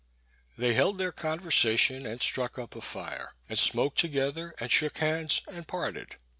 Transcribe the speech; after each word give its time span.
They 0.57 0.73
held 0.73 0.97
their 0.97 1.11
conversation 1.11 2.07
and 2.07 2.23
struck 2.23 2.57
up 2.57 2.75
a 2.75 2.81
fire, 2.81 3.33
and 3.47 3.59
smoked 3.59 3.99
together, 3.99 4.55
and 4.59 4.71
shook 4.71 4.97
hands, 4.97 5.43
and 5.47 5.67
parted. 5.67 6.15